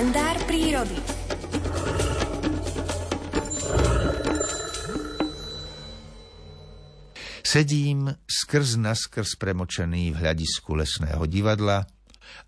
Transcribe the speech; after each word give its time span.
kalendár 0.00 0.40
prírody. 0.48 0.96
Sedím 7.44 8.08
skrz 8.24 8.80
naskrz 8.80 9.36
premočený 9.36 10.16
v 10.16 10.24
hľadisku 10.24 10.72
lesného 10.72 11.20
divadla 11.28 11.84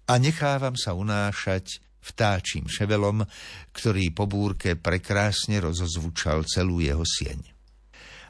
a 0.08 0.14
nechávam 0.16 0.80
sa 0.80 0.96
unášať 0.96 1.84
vtáčím 2.00 2.72
ševelom, 2.72 3.20
ktorý 3.76 4.16
po 4.16 4.24
búrke 4.24 4.72
prekrásne 4.80 5.60
rozozvučal 5.60 6.48
celú 6.48 6.80
jeho 6.80 7.04
sieň. 7.04 7.52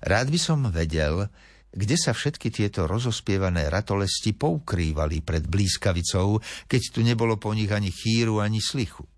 Rád 0.02 0.34
by 0.34 0.38
som 0.42 0.66
vedel, 0.66 1.30
kde 1.70 1.94
sa 1.94 2.10
všetky 2.10 2.50
tieto 2.50 2.90
rozospievané 2.90 3.70
ratolesti 3.70 4.34
poukrývali 4.34 5.22
pred 5.22 5.46
blízkavicou, 5.46 6.42
keď 6.66 6.82
tu 6.90 7.06
nebolo 7.06 7.38
po 7.38 7.54
nich 7.54 7.70
ani 7.70 7.94
chýru, 7.94 8.42
ani 8.42 8.58
slichu. 8.58 9.11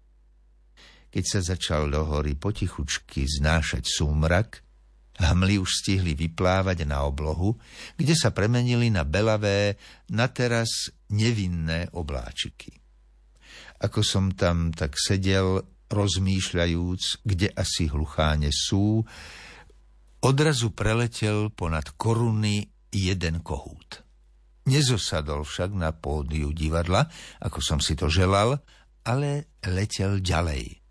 Keď 1.14 1.24
sa 1.30 1.40
začal 1.54 1.94
do 1.94 2.02
hory 2.10 2.34
potichučky 2.34 3.22
znášať 3.22 3.86
súmrak, 3.86 4.66
hmly 5.22 5.62
už 5.62 5.70
stihli 5.86 6.18
vyplávať 6.18 6.82
na 6.90 7.06
oblohu, 7.06 7.54
kde 7.94 8.18
sa 8.18 8.34
premenili 8.34 8.90
na 8.90 9.06
belavé, 9.06 9.78
na 10.10 10.26
teraz 10.26 10.90
nevinné 11.14 11.86
obláčiky. 11.94 12.74
Ako 13.78 14.02
som 14.02 14.34
tam 14.34 14.74
tak 14.74 14.98
sedel, 14.98 15.62
rozmýšľajúc, 15.86 17.22
kde 17.22 17.54
asi 17.54 17.86
hlucháne 17.86 18.50
sú, 18.50 19.06
Odrazu 20.24 20.72
preletel 20.72 21.52
ponad 21.52 21.94
koruny 22.00 22.64
jeden 22.90 23.44
kohút. 23.44 24.02
Nezosadol 24.66 25.44
však 25.44 25.76
na 25.76 25.92
pódiu 25.92 26.50
divadla, 26.50 27.06
ako 27.44 27.60
som 27.60 27.78
si 27.78 27.92
to 27.92 28.08
želal, 28.08 28.56
ale 29.04 29.52
letel 29.68 30.24
ďalej. 30.24 30.83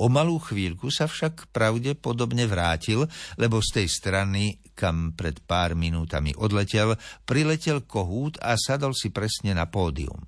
O 0.00 0.08
malú 0.08 0.40
chvíľku 0.40 0.88
sa 0.88 1.08
však 1.08 1.52
pravdepodobne 1.52 2.48
vrátil, 2.48 3.04
lebo 3.36 3.60
z 3.60 3.82
tej 3.82 3.88
strany, 3.88 4.60
kam 4.76 5.16
pred 5.16 5.40
pár 5.44 5.72
minútami 5.76 6.36
odletel, 6.36 6.96
priletel 7.24 7.84
kohút 7.84 8.36
a 8.44 8.56
sadol 8.60 8.92
si 8.92 9.12
presne 9.12 9.56
na 9.56 9.68
pódium. 9.68 10.20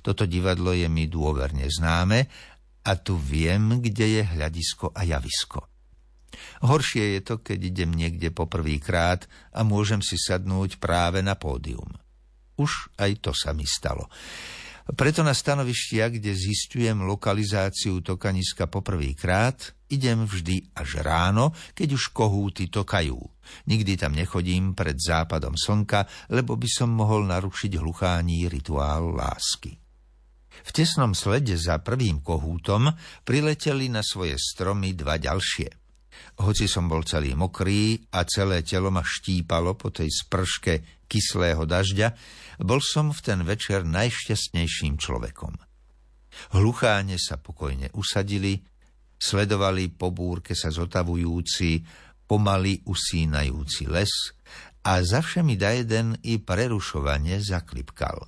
Toto 0.00 0.24
divadlo 0.24 0.72
je 0.72 0.88
mi 0.88 1.08
dôverne 1.10 1.66
známe 1.68 2.28
a 2.84 2.92
tu 3.00 3.16
viem, 3.16 3.80
kde 3.80 4.20
je 4.20 4.22
hľadisko 4.24 4.92
a 4.92 5.04
javisko. 5.04 5.68
Horšie 6.66 7.18
je 7.18 7.20
to, 7.22 7.34
keď 7.40 7.58
idem 7.70 7.90
niekde 7.94 8.34
poprvýkrát 8.34 9.24
a 9.54 9.62
môžem 9.62 10.02
si 10.02 10.18
sadnúť 10.18 10.82
práve 10.82 11.22
na 11.22 11.38
pódium. 11.38 11.88
Už 12.58 12.90
aj 12.98 13.12
to 13.22 13.30
sa 13.34 13.50
mi 13.54 13.66
stalo. 13.66 14.10
Preto 14.84 15.24
na 15.24 15.32
stanovištia, 15.32 16.12
kde 16.12 16.36
zistujem 16.36 17.08
lokalizáciu 17.08 18.04
tokaniska 18.04 18.68
poprvýkrát, 18.68 19.72
idem 19.88 20.28
vždy 20.28 20.76
až 20.76 21.00
ráno, 21.00 21.56
keď 21.72 21.96
už 21.96 22.12
kohúty 22.12 22.68
tokajú. 22.68 23.16
Nikdy 23.64 23.96
tam 23.96 24.12
nechodím 24.12 24.76
pred 24.76 25.00
západom 25.00 25.56
slnka, 25.56 26.04
lebo 26.36 26.60
by 26.60 26.68
som 26.68 26.92
mohol 26.92 27.24
narušiť 27.24 27.80
hluchání 27.80 28.44
rituál 28.52 29.16
lásky. 29.16 29.72
V 30.64 30.70
tesnom 30.70 31.16
slede 31.16 31.56
za 31.56 31.80
prvým 31.80 32.20
kohútom 32.20 32.92
prileteli 33.24 33.88
na 33.88 34.04
svoje 34.04 34.36
stromy 34.36 34.92
dva 34.92 35.16
ďalšie– 35.16 35.68
hoci 36.34 36.66
som 36.66 36.90
bol 36.90 37.06
celý 37.06 37.38
mokrý 37.38 37.94
a 38.14 38.26
celé 38.26 38.66
telo 38.66 38.90
ma 38.90 39.06
štípalo 39.06 39.78
po 39.78 39.94
tej 39.94 40.10
sprške 40.10 41.03
kyslého 41.14 41.62
dažďa, 41.62 42.10
bol 42.58 42.82
som 42.82 43.14
v 43.14 43.20
ten 43.22 43.46
večer 43.46 43.86
najšťastnejším 43.86 44.98
človekom. 44.98 45.54
Hlucháne 46.58 47.14
sa 47.14 47.38
pokojne 47.38 47.94
usadili, 47.94 48.58
sledovali 49.14 49.94
po 49.94 50.10
búrke 50.10 50.58
sa 50.58 50.74
zotavujúci, 50.74 51.86
pomaly 52.26 52.82
usínajúci 52.82 53.86
les 53.86 54.10
a 54.82 54.98
za 55.06 55.22
všemi 55.22 55.54
da 55.54 55.70
jeden 55.76 56.18
i 56.26 56.42
prerušovanie 56.42 57.38
zaklipkal. 57.38 58.26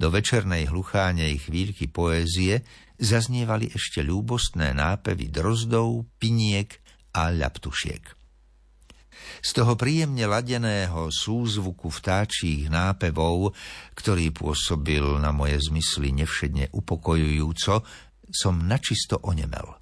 Do 0.00 0.08
večernej 0.08 0.72
hluchánej 0.72 1.36
chvíľky 1.46 1.92
poézie 1.92 2.64
zaznievali 2.96 3.68
ešte 3.70 4.00
ľúbostné 4.00 4.72
nápevy 4.72 5.28
drozdov, 5.28 6.08
piniek 6.16 6.80
a 7.12 7.28
ľaptušiek. 7.28 8.15
Z 9.44 9.62
toho 9.62 9.78
príjemne 9.78 10.26
ladeného 10.26 11.12
súzvuku 11.12 11.92
vtáčích 11.92 12.66
nápevov, 12.66 13.54
ktorý 13.94 14.34
pôsobil 14.34 15.04
na 15.22 15.30
moje 15.30 15.60
zmysly 15.70 16.10
nevšedne 16.16 16.72
upokojujúco, 16.74 17.84
som 18.32 18.54
načisto 18.66 19.22
onemel. 19.22 19.78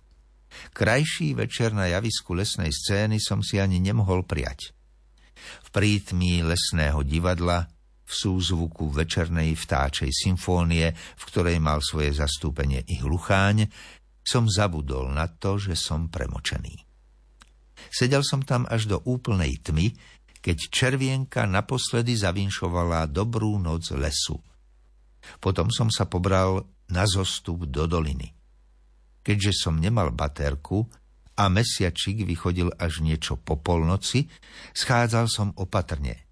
Krajší 0.71 1.35
večer 1.35 1.75
na 1.75 1.91
javisku 1.91 2.37
lesnej 2.37 2.71
scény 2.71 3.19
som 3.19 3.43
si 3.43 3.59
ani 3.59 3.83
nemohol 3.83 4.23
prijať. 4.23 4.71
V 5.67 5.69
prítmí 5.75 6.45
lesného 6.47 7.03
divadla, 7.03 7.67
v 8.05 8.13
súzvuku 8.13 8.93
večernej 8.93 9.57
vtáčej 9.57 10.13
symfónie, 10.13 10.93
v 10.93 11.23
ktorej 11.25 11.57
mal 11.57 11.81
svoje 11.81 12.13
zastúpenie 12.13 12.85
i 12.85 13.01
hlucháň, 13.01 13.67
som 14.25 14.45
zabudol 14.49 15.09
na 15.13 15.29
to, 15.29 15.57
že 15.57 15.77
som 15.77 16.13
premočený. 16.13 16.84
Sedel 17.95 18.27
som 18.27 18.43
tam 18.43 18.67
až 18.67 18.91
do 18.91 18.99
úplnej 19.07 19.63
tmy, 19.63 19.95
keď 20.43 20.57
červienka 20.67 21.47
naposledy 21.47 22.19
zavinšovala 22.19 23.07
dobrú 23.07 23.55
noc 23.63 23.95
lesu. 23.95 24.43
Potom 25.39 25.71
som 25.71 25.89
sa 25.95 26.11
pobral 26.11 26.67
na 26.91 27.07
zostup 27.07 27.71
do 27.71 27.87
doliny. 27.87 28.35
Keďže 29.23 29.53
som 29.57 29.79
nemal 29.79 30.11
baterku 30.11 30.85
a 31.39 31.47
mesiačik 31.47 32.27
vychodil 32.27 32.75
až 32.77 33.01
niečo 33.01 33.39
po 33.41 33.63
polnoci, 33.63 34.27
schádzal 34.75 35.27
som 35.31 35.49
opatrne. 35.55 36.27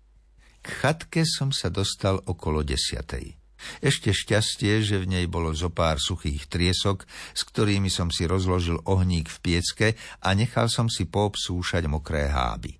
K 0.61 0.67
chatke 0.67 1.23
som 1.25 1.55
sa 1.55 1.73
dostal 1.73 2.21
okolo 2.27 2.61
desiatej. 2.67 3.42
Ešte 3.81 4.11
šťastie, 4.11 4.83
že 4.83 4.99
v 4.99 5.06
nej 5.06 5.27
bolo 5.31 5.55
zo 5.55 5.71
pár 5.71 6.03
suchých 6.03 6.50
triesok, 6.50 7.06
s 7.33 7.43
ktorými 7.47 7.89
som 7.89 8.11
si 8.11 8.27
rozložil 8.27 8.81
ohník 8.87 9.31
v 9.31 9.39
piecke 9.39 9.89
a 10.23 10.28
nechal 10.34 10.67
som 10.67 10.91
si 10.91 11.06
poobsúšať 11.06 11.87
mokré 11.87 12.31
háby. 12.31 12.78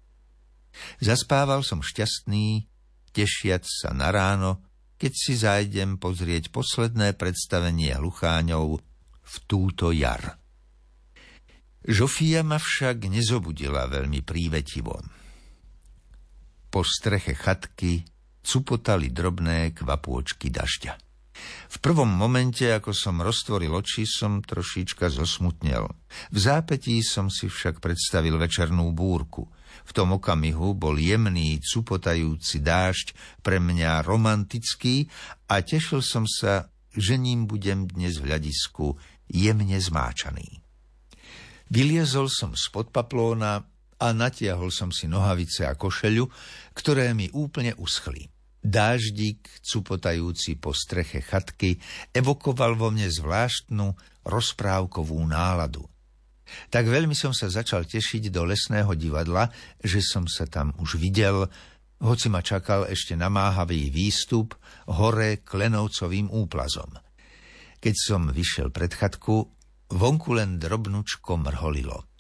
Zaspával 0.99 1.63
som 1.63 1.85
šťastný, 1.85 2.67
tešiac 3.13 3.63
sa 3.67 3.93
na 3.93 4.09
ráno, 4.09 4.65
keď 4.97 5.13
si 5.13 5.35
zájdem 5.35 5.99
pozrieť 5.99 6.55
posledné 6.55 7.19
predstavenie 7.19 7.93
hlucháňov 7.99 8.79
v 9.23 9.37
túto 9.51 9.91
jar. 9.91 10.39
Žofia 11.83 12.47
ma 12.47 12.63
však 12.63 13.11
nezobudila 13.11 13.91
veľmi 13.91 14.23
prívetivo. 14.23 15.03
Po 16.71 16.81
streche 16.87 17.35
chatky 17.35 18.07
cupotali 18.43 19.09
drobné 19.15 19.73
kvapôčky 19.73 20.51
dažďa. 20.51 20.99
V 21.73 21.77
prvom 21.81 22.07
momente, 22.07 22.69
ako 22.69 22.93
som 22.93 23.25
roztvoril 23.25 23.73
oči, 23.73 24.05
som 24.05 24.45
trošička 24.45 25.09
zosmutnel. 25.09 25.89
V 26.31 26.37
zápetí 26.39 27.01
som 27.01 27.33
si 27.33 27.49
však 27.49 27.81
predstavil 27.81 28.37
večernú 28.37 28.93
búrku. 28.93 29.49
V 29.83 29.91
tom 29.97 30.15
okamihu 30.15 30.77
bol 30.77 31.01
jemný, 31.01 31.59
cupotajúci 31.59 32.61
dážď 32.61 33.41
pre 33.41 33.59
mňa 33.59 34.05
romantický 34.05 35.09
a 35.49 35.65
tešil 35.65 36.05
som 36.05 36.29
sa, 36.29 36.69
že 36.93 37.17
ním 37.17 37.49
budem 37.49 37.89
dnes 37.89 38.21
v 38.21 38.31
hľadisku 38.31 38.95
jemne 39.33 39.81
zmáčaný. 39.81 40.61
Vyliezol 41.73 42.29
som 42.29 42.53
spod 42.53 42.93
paplóna 42.93 43.65
a 43.97 44.07
natiahol 44.13 44.69
som 44.69 44.93
si 44.93 45.09
nohavice 45.09 45.65
a 45.65 45.73
košeľu, 45.73 46.29
ktoré 46.77 47.17
mi 47.17 47.33
úplne 47.33 47.73
uschli. 47.81 48.29
Dáždik, 48.63 49.51
cupotajúci 49.59 50.55
po 50.55 50.71
streche 50.71 51.19
chatky, 51.19 51.83
evokoval 52.15 52.79
vo 52.79 52.95
mne 52.95 53.11
zvláštnu 53.11 53.91
rozprávkovú 54.23 55.19
náladu. 55.27 55.83
Tak 56.71 56.87
veľmi 56.87 57.17
som 57.19 57.35
sa 57.35 57.51
začal 57.51 57.91
tešiť 57.91 58.31
do 58.31 58.47
lesného 58.47 58.95
divadla, 58.95 59.51
že 59.83 59.99
som 59.99 60.31
sa 60.31 60.47
tam 60.47 60.71
už 60.79 60.95
videl, 60.95 61.51
hoci 61.99 62.31
ma 62.31 62.39
čakal 62.39 62.87
ešte 62.87 63.19
namáhavý 63.19 63.91
výstup 63.91 64.55
hore 64.87 65.43
klenovcovým 65.43 66.31
úplazom. 66.31 66.95
Keď 67.83 67.95
som 67.99 68.31
vyšiel 68.31 68.71
pred 68.71 68.95
chatku, 68.95 69.51
vonku 69.91 70.31
len 70.39 70.63
drobnučko 70.63 71.35
mrholilo– 71.35 72.07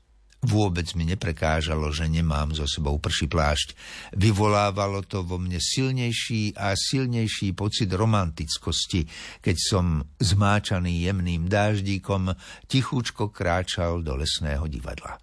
Vôbec 0.43 0.91
mi 0.99 1.06
neprekážalo, 1.06 1.94
že 1.94 2.11
nemám 2.11 2.50
so 2.50 2.67
sebou 2.67 2.99
prší 2.99 3.31
plášť. 3.31 3.79
Vyvolávalo 4.19 5.06
to 5.06 5.23
vo 5.23 5.39
mne 5.39 5.62
silnejší 5.62 6.59
a 6.59 6.75
silnejší 6.75 7.55
pocit 7.55 7.87
romantickosti, 7.87 9.06
keď 9.39 9.56
som, 9.62 10.03
zmáčaný 10.19 11.06
jemným 11.06 11.47
dáždíkom, 11.47 12.35
tichúčko 12.67 13.31
kráčal 13.31 14.03
do 14.03 14.19
lesného 14.19 14.67
divadla. 14.67 15.22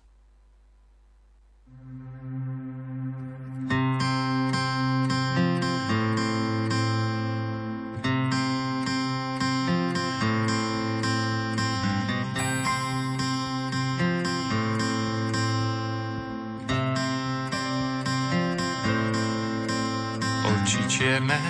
Čierne, 21.10 21.42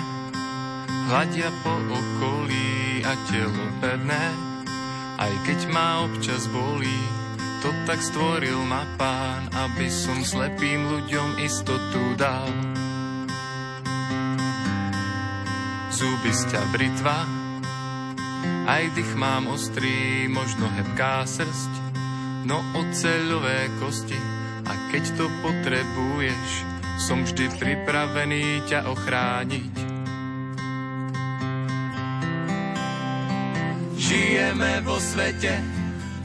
hľadia 1.12 1.52
po 1.68 1.76
okolí 1.76 3.04
a 3.04 3.12
telo 3.28 3.68
pevné, 3.84 4.26
aj 5.20 5.34
keď 5.44 5.60
ma 5.76 6.08
občas 6.08 6.48
bolí, 6.48 7.04
to 7.60 7.68
tak 7.84 8.00
stvoril 8.00 8.56
ma 8.64 8.88
pán, 8.96 9.52
aby 9.52 9.92
som 9.92 10.24
slepým 10.24 10.88
ľuďom 10.88 11.44
istotu 11.44 12.16
dal. 12.16 12.48
Zuby 15.92 16.32
sťa 16.32 16.62
britva, 16.72 17.28
aj 18.64 18.96
dých 18.96 19.12
mám 19.20 19.52
ostrý, 19.52 20.32
možno 20.32 20.72
hebká 20.72 21.28
srst, 21.28 21.74
no 22.48 22.64
oceľové 22.80 23.68
kosti, 23.84 24.24
a 24.64 24.72
keď 24.96 25.04
to 25.20 25.28
potrebuješ, 25.44 26.79
som 27.00 27.24
vždy 27.24 27.48
pripravený 27.56 28.68
ťa 28.68 28.92
ochrániť. 28.92 29.76
Žijeme 33.96 34.84
vo 34.84 35.00
svete, 35.00 35.64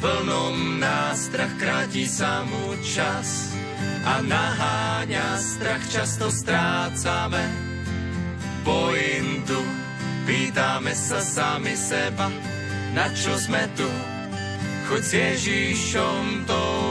plnom 0.03 0.83
nástrach 0.83 1.55
kráti 1.63 2.11
sa 2.11 2.43
mu 2.43 2.75
čas 2.83 3.55
a 4.03 4.19
naháňa 4.19 5.39
strach, 5.39 5.85
často 5.87 6.29
strácame 6.29 7.45
pointu. 8.67 9.61
Pýtame 10.25 10.97
sa 10.97 11.21
sami 11.21 11.77
seba, 11.77 12.33
na 12.97 13.07
čo 13.13 13.37
sme 13.37 13.69
tu. 13.77 13.87
Choď 14.89 15.03
s 15.05 15.13
Ježíšom 15.13 16.49
tou 16.49 16.84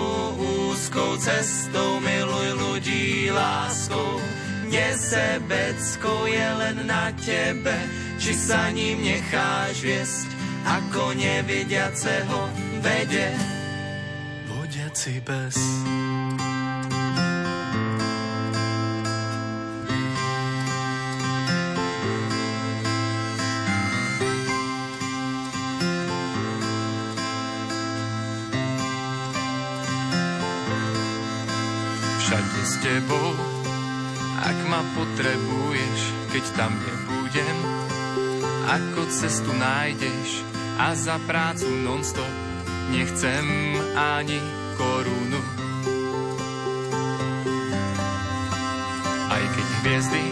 úzkou 0.94 1.18
cestou, 1.18 1.98
miluj 2.06 2.54
ľudí 2.54 3.34
láskou. 3.34 4.22
Nesebeckou 4.70 6.30
je 6.30 6.48
len 6.54 6.86
na 6.86 7.10
tebe, 7.18 7.74
či 8.22 8.38
sa 8.38 8.70
ním 8.70 9.02
necháš 9.02 9.82
viesť, 9.82 10.30
ako 10.70 11.18
nevidiaceho 11.18 12.46
vede. 12.86 13.34
Vodiaci 14.54 15.18
bez. 15.26 15.58
S 32.64 32.80
tebou. 32.80 33.36
Ak 34.40 34.56
ma 34.72 34.80
potrebuješ, 34.96 36.00
keď 36.32 36.46
tam 36.56 36.72
nebudem, 36.80 37.58
ako 38.72 39.04
cestu 39.12 39.52
nájdeš 39.52 40.48
a 40.80 40.96
za 40.96 41.20
prácu 41.28 41.68
non-stop 41.84 42.32
nechcem 42.96 43.48
ani 44.00 44.40
korunu. 44.80 45.42
Aj 49.28 49.44
keď 49.44 49.68
hviezdy 49.84 50.26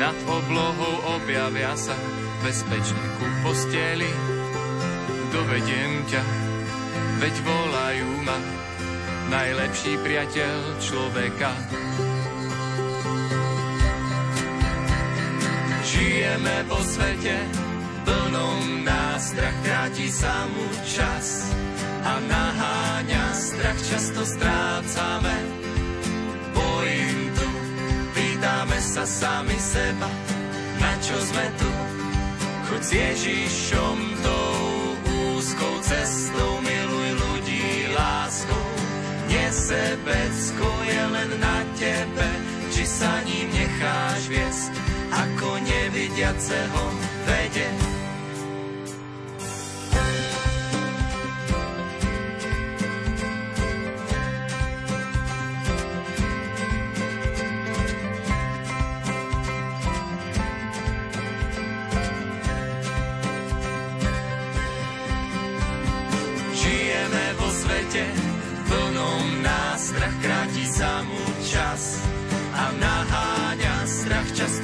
nad 0.00 0.16
oblohou 0.24 1.20
objavia 1.20 1.76
sa 1.76 1.96
bezpečne 2.40 3.04
ku 3.20 3.26
posteli, 3.44 4.08
dovediem 5.28 6.08
ťa, 6.08 6.22
veď 7.20 7.34
volajú 7.44 8.08
ma 8.24 8.36
najlepší 9.30 9.92
priateľ 10.02 10.56
človeka. 10.78 11.50
Žijeme 15.86 16.56
vo 16.66 16.80
svete, 16.82 17.36
plnom 18.04 18.84
nástrach, 18.86 19.56
kráti 19.64 20.08
sa 20.10 20.46
mu 20.50 20.66
čas 20.84 21.50
a 22.06 22.12
naháňa 22.22 23.24
strach, 23.34 23.80
často 23.90 24.22
strácame 24.22 25.36
pointu. 26.54 27.48
Pýtame 28.14 28.78
sa 28.78 29.04
sami 29.06 29.58
seba, 29.58 30.10
na 30.78 30.92
čo 31.02 31.16
sme 31.18 31.46
tu, 31.58 31.70
choď 32.70 32.82
s 32.82 32.90
Ježišom 32.94 33.98
tou 34.22 34.54
úzkou 35.34 35.74
cestou, 35.82 36.55
Nesebecko 39.56 40.68
je 40.84 41.02
len 41.16 41.30
na 41.40 41.64
tebe, 41.80 42.28
či 42.76 42.84
sa 42.84 43.24
ním 43.24 43.48
necháš 43.48 44.28
viesť, 44.28 44.72
ako 45.08 45.48
nevidiaceho 45.64 46.82
vede. 47.24 47.95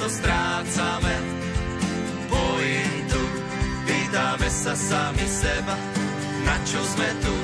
Často 0.03 0.19
strácame 0.19 1.15
pointu. 2.27 3.23
Pýtame 3.87 4.49
sa 4.51 4.75
sami 4.75 5.27
seba, 5.31 5.77
na 6.43 6.57
čo 6.67 6.81
sme 6.83 7.09
tu. 7.23 7.35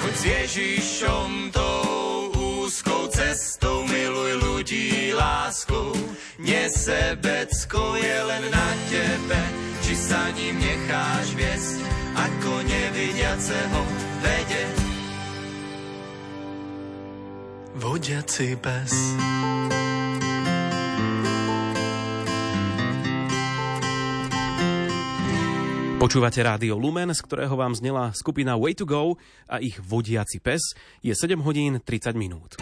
Choď 0.00 0.14
s 0.16 0.24
Ježišom 0.24 1.52
tou 1.52 2.32
úzkou 2.64 3.12
cestou, 3.12 3.84
miluj 3.84 4.32
ľudí 4.40 5.12
láskou. 5.12 5.92
Nesebecko 6.40 7.96
je 8.00 8.16
len 8.24 8.44
na 8.48 8.68
tebe, 8.88 9.40
či 9.84 9.94
sa 9.96 10.32
ním 10.32 10.56
necháš 10.56 11.28
viesť, 11.36 11.76
ako 12.16 12.52
nevidiaceho 12.64 13.80
vede 14.24 14.64
vodiaci 17.76 18.56
bez. 18.56 18.92
Počúvate 25.96 26.44
rádio 26.44 26.76
Lumen, 26.76 27.08
z 27.16 27.24
ktorého 27.24 27.56
vám 27.56 27.72
znela 27.72 28.12
skupina 28.12 28.52
Way 28.52 28.76
to 28.76 28.84
Go 28.84 29.16
a 29.48 29.64
ich 29.64 29.80
vodiaci 29.80 30.44
pes. 30.44 30.76
Je 31.00 31.16
7 31.16 31.40
hodín 31.40 31.80
30 31.80 32.12
minút. 32.12 32.60